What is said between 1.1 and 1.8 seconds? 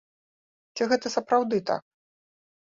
сапраўды